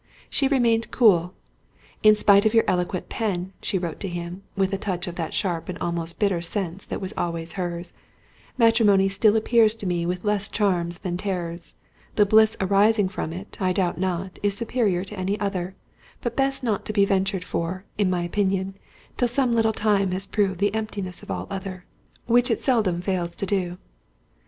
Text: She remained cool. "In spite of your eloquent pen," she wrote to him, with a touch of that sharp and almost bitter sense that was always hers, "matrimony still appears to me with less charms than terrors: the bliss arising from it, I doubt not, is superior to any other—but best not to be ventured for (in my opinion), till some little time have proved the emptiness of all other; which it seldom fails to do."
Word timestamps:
She 0.31 0.47
remained 0.47 0.89
cool. 0.89 1.35
"In 2.01 2.15
spite 2.15 2.43
of 2.47 2.55
your 2.55 2.63
eloquent 2.65 3.07
pen," 3.07 3.53
she 3.61 3.77
wrote 3.77 3.99
to 3.99 4.07
him, 4.07 4.41
with 4.55 4.73
a 4.73 4.77
touch 4.79 5.05
of 5.05 5.13
that 5.17 5.35
sharp 5.35 5.69
and 5.69 5.77
almost 5.77 6.17
bitter 6.17 6.41
sense 6.41 6.87
that 6.87 6.99
was 6.99 7.13
always 7.15 7.53
hers, 7.53 7.93
"matrimony 8.57 9.09
still 9.09 9.35
appears 9.35 9.75
to 9.75 9.85
me 9.85 10.07
with 10.07 10.23
less 10.25 10.49
charms 10.49 10.97
than 10.97 11.17
terrors: 11.17 11.75
the 12.15 12.25
bliss 12.25 12.57
arising 12.59 13.09
from 13.09 13.31
it, 13.31 13.57
I 13.61 13.73
doubt 13.73 13.99
not, 13.99 14.39
is 14.41 14.57
superior 14.57 15.03
to 15.03 15.19
any 15.19 15.39
other—but 15.39 16.35
best 16.35 16.63
not 16.63 16.83
to 16.85 16.93
be 16.93 17.05
ventured 17.05 17.43
for 17.43 17.85
(in 17.99 18.09
my 18.09 18.23
opinion), 18.23 18.73
till 19.17 19.27
some 19.27 19.51
little 19.53 19.71
time 19.71 20.13
have 20.13 20.31
proved 20.31 20.59
the 20.59 20.73
emptiness 20.73 21.21
of 21.21 21.29
all 21.29 21.45
other; 21.51 21.85
which 22.25 22.49
it 22.49 22.59
seldom 22.61 23.01
fails 23.01 23.35
to 23.35 23.45
do." 23.45 23.77